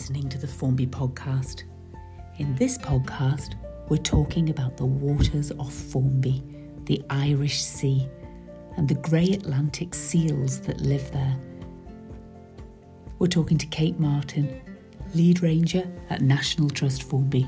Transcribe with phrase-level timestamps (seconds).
[0.00, 1.64] listening to the Formby podcast.
[2.38, 3.56] In this podcast,
[3.90, 6.42] we're talking about the waters off Formby,
[6.86, 8.08] the Irish Sea,
[8.78, 11.36] and the grey Atlantic seals that live there.
[13.18, 14.62] We're talking to Kate Martin,
[15.14, 17.46] lead ranger at National Trust Formby.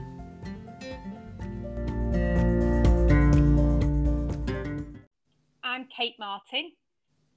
[5.65, 6.73] I'm Kate Martin.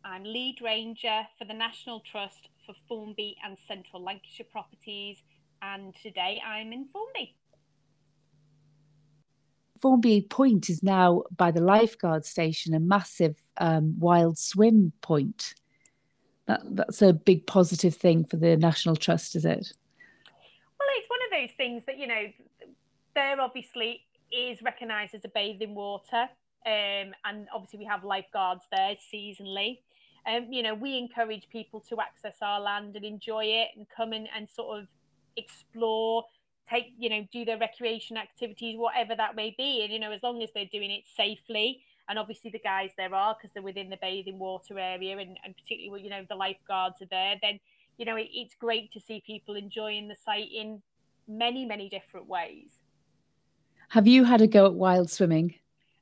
[0.03, 5.17] I'm lead ranger for the National Trust for Formby and Central Lancashire properties,
[5.61, 7.35] and today I'm in Formby.
[9.79, 15.53] Formby Point is now by the lifeguard station, a massive um, wild swim point.
[16.47, 19.73] That, that's a big positive thing for the National Trust, is it?
[20.79, 22.23] Well, it's one of those things that, you know,
[23.15, 24.01] there obviously
[24.31, 26.29] is recognised as a bathing water.
[26.65, 29.79] Um, and obviously, we have lifeguards there seasonally.
[30.27, 34.11] Um, you know, we encourage people to access our land and enjoy it and come
[34.11, 34.87] in and sort of
[35.37, 36.23] explore,
[36.69, 39.83] take, you know, do their recreation activities, whatever that may be.
[39.83, 41.83] And, you know, as long as they're doing it safely.
[42.09, 45.55] And obviously, the guys there are because they're within the bathing water area and, and
[45.55, 47.59] particularly, you know, the lifeguards are there, then,
[47.97, 50.81] you know, it, it's great to see people enjoying the site in
[51.27, 52.79] many, many different ways.
[53.89, 55.55] Have you had a go at wild swimming?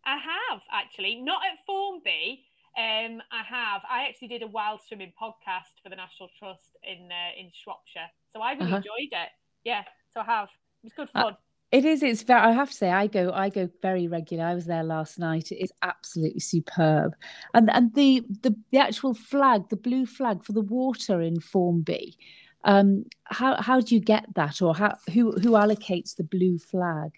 [0.06, 2.46] I have actually, not at Formby,
[2.78, 3.82] um, I have.
[3.90, 8.10] I actually did a wild swimming podcast for the National Trust in uh, in Shropshire,
[8.34, 8.78] so I really uh-huh.
[8.78, 9.30] enjoyed it.
[9.64, 10.50] Yeah, so I have.
[10.84, 11.34] It was good uh, fun.
[11.34, 11.36] Uh,
[11.72, 12.02] it is.
[12.02, 12.42] It's very.
[12.42, 13.32] I have to say, I go.
[13.32, 14.46] I go very regular.
[14.46, 15.52] I was there last night.
[15.52, 17.16] It is absolutely superb,
[17.54, 22.18] and and the the the actual flag, the blue flag for the water in Formby.
[22.64, 27.12] Um, how how do you get that, or how who who allocates the blue flag?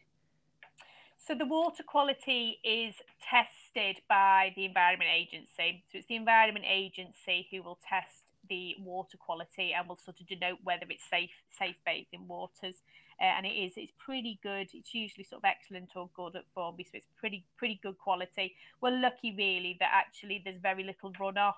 [1.28, 5.84] So the water quality is tested by the Environment Agency.
[5.92, 10.28] So it's the Environment Agency who will test the water quality and will sort of
[10.28, 12.76] denote whether it's safe safe bathing waters.
[13.20, 14.70] Uh, and it is it's pretty good.
[14.72, 18.54] It's usually sort of excellent or good at Formby, so it's pretty pretty good quality.
[18.80, 21.56] We're lucky really that actually there's very little runoff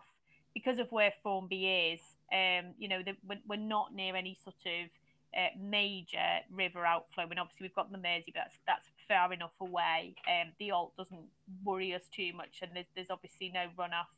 [0.54, 2.00] because of where Formby is.
[2.32, 4.90] Um, you know, the, we're, we're not near any sort of
[5.38, 9.54] uh, major river outflow, and obviously we've got the Mersey, but that's that's far enough
[9.60, 10.16] away.
[10.28, 11.28] Um, the Alt doesn't
[11.64, 14.12] worry us too much, and there's, there's obviously no runoff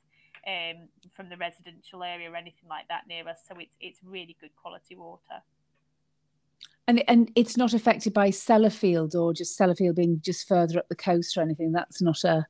[0.47, 3.39] um, from the residential area or anything like that near us.
[3.47, 5.44] So it's it's really good quality water.
[6.88, 10.95] And and it's not affected by Sellafield or just Sellafield being just further up the
[10.95, 11.72] coast or anything.
[11.72, 12.47] That's not a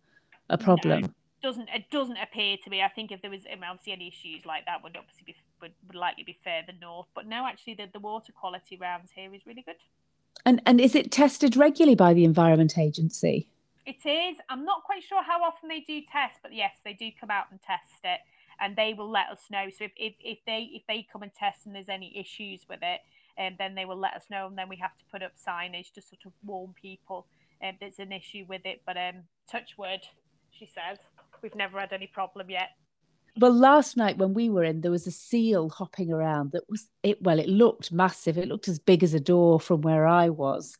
[0.50, 1.02] a problem.
[1.02, 1.10] No
[1.42, 2.82] doesn't it doesn't appear to be.
[2.82, 5.96] I think if there was obviously any issues like that would obviously be would, would
[5.96, 7.08] likely be further north.
[7.16, 9.76] But no, actually the, the water quality around here is really good.
[10.50, 13.52] And and is it tested regularly by the Environment Agency?
[13.86, 14.38] It is.
[14.50, 17.52] I'm not quite sure how often they do test, but yes, they do come out
[17.52, 18.22] and test it,
[18.60, 19.68] and they will let us know.
[19.70, 22.80] So if, if, if they if they come and test and there's any issues with
[22.82, 23.02] it,
[23.38, 25.34] and um, then they will let us know, and then we have to put up
[25.38, 27.28] signage to sort of warn people
[27.64, 28.82] um, there's an issue with it.
[28.88, 30.02] But um, touch wood,
[30.50, 30.98] she says.
[31.44, 32.70] We've never had any problem yet.
[33.40, 36.90] Well, last night when we were in, there was a seal hopping around that was
[37.04, 37.22] it.
[37.22, 38.38] Well, it looked massive.
[38.38, 40.78] It looked as big as a door from where I was,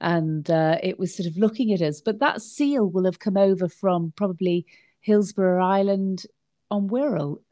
[0.00, 2.00] and uh, it was sort of looking at us.
[2.00, 4.64] But that seal will have come over from probably
[5.06, 6.24] Hilbre Island
[6.70, 7.42] on Wirral.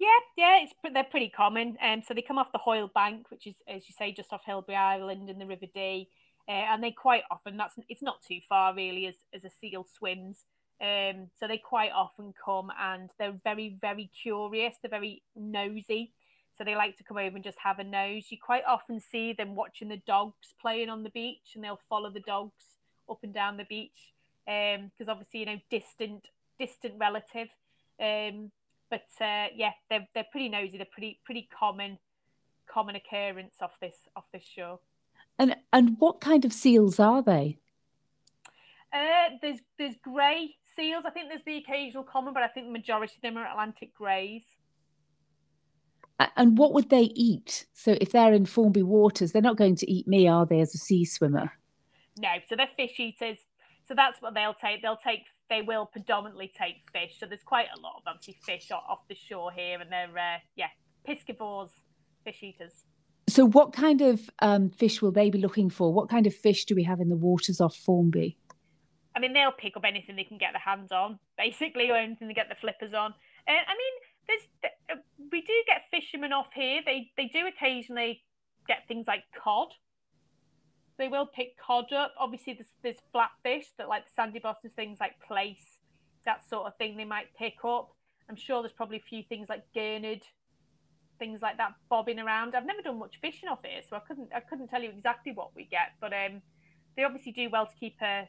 [0.00, 1.76] Yeah, yeah, they're pretty common.
[1.80, 4.42] Um, so they come off the Hoyle Bank, which is, as you say, just off
[4.44, 6.08] Hilbre Island in the River Dee,
[6.48, 9.86] uh, and they quite often that's it's not too far really as as a seal
[9.96, 10.46] swims.
[10.80, 14.76] Um, so they quite often come and they're very, very curious.
[14.80, 16.12] They're very nosy.
[16.56, 18.26] So they like to come over and just have a nose.
[18.30, 22.10] You quite often see them watching the dogs playing on the beach and they'll follow
[22.10, 22.64] the dogs
[23.08, 24.12] up and down the beach.
[24.46, 26.26] Because um, obviously, you know, distant,
[26.58, 27.48] distant relative.
[28.00, 28.50] Um,
[28.90, 30.78] but uh, yeah, they're, they're pretty nosy.
[30.78, 31.98] They're pretty, pretty common,
[32.66, 34.80] common occurrence off this, off this show.
[35.38, 37.58] And, and what kind of seals are they?
[38.92, 41.04] Uh, there's there's grey seals.
[41.06, 43.94] I think there's the occasional common, but I think the majority of them are Atlantic
[43.94, 44.42] greys.
[46.36, 47.66] And what would they eat?
[47.74, 50.74] So if they're in Formby waters, they're not going to eat me, are they, as
[50.74, 51.52] a sea swimmer?
[52.18, 53.38] No, so they're fish eaters.
[53.86, 54.82] So that's what they'll take.
[54.82, 55.20] They'll take.
[55.48, 57.16] They will predominantly take fish.
[57.18, 60.38] So there's quite a lot of obviously fish off the shore here, and they're uh,
[60.56, 60.68] yeah
[61.08, 61.70] piscivores,
[62.24, 62.84] fish eaters.
[63.28, 65.92] So what kind of um, fish will they be looking for?
[65.92, 68.36] What kind of fish do we have in the waters off Formby?
[69.18, 72.28] I mean, they'll pick up anything they can get their hands on, basically, or anything
[72.28, 73.12] they get the flippers on.
[73.48, 73.94] And I mean,
[74.28, 75.00] there's uh,
[75.32, 76.82] we do get fishermen off here.
[76.86, 78.22] They they do occasionally
[78.68, 79.74] get things like cod.
[80.98, 82.14] They will pick cod up.
[82.16, 85.80] Obviously, there's, there's flatfish that like the sandy bottoms, things like plaice,
[86.24, 87.90] that sort of thing they might pick up.
[88.30, 90.22] I'm sure there's probably a few things like gurnard
[91.18, 92.54] things like that bobbing around.
[92.54, 95.32] I've never done much fishing off here, so I couldn't I couldn't tell you exactly
[95.32, 96.40] what we get, but um,
[96.96, 98.28] they obviously do well to keep a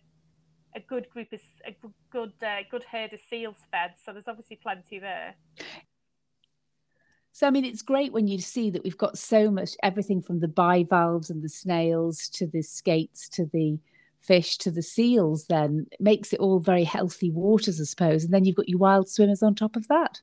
[0.75, 1.75] a good group of a
[2.11, 3.93] good uh, good herd of seals fed.
[4.03, 5.35] So there's obviously plenty there.
[7.31, 10.39] So I mean, it's great when you see that we've got so much everything from
[10.39, 13.79] the bivalves and the snails to the skates to the
[14.19, 15.45] fish to the seals.
[15.45, 18.25] Then it makes it all very healthy waters, I suppose.
[18.25, 20.21] And then you've got your wild swimmers on top of that.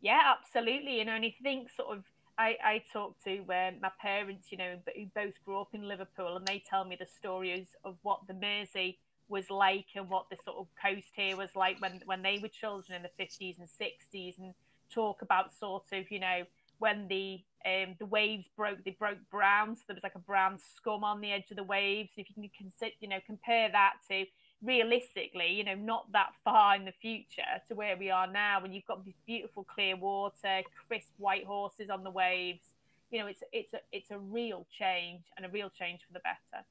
[0.00, 0.98] Yeah, absolutely.
[0.98, 2.04] You know, and if you think sort of
[2.38, 6.36] I, I talk to um, my parents, you know, who both grew up in Liverpool,
[6.36, 10.36] and they tell me the stories of what the Mersey was like and what the
[10.44, 13.68] sort of coast here was like when when they were children in the 50s and
[13.68, 14.54] 60s, and
[14.92, 16.42] talk about sort of, you know,
[16.78, 20.58] when the um, the waves broke, they broke brown, so there was like a brown
[20.58, 22.10] scum on the edge of the waves.
[22.16, 24.24] If you can consider, you know, compare that to
[24.62, 28.72] realistically, you know, not that far in the future to where we are now, when
[28.72, 32.62] you've got this beautiful clear water, crisp white horses on the waves.
[33.10, 36.20] You know, it's it's a it's a real change and a real change for the
[36.20, 36.64] better.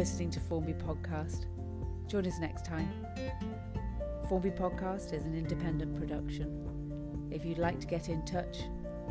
[0.00, 1.44] Listening to Formby Podcast.
[2.06, 2.90] Join us next time.
[4.30, 7.28] Formby Podcast is an independent production.
[7.30, 8.60] If you'd like to get in touch,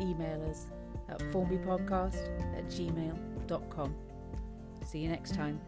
[0.00, 0.66] email us
[1.08, 3.94] at formbypodcast at gmail.com.
[4.84, 5.60] See you next time.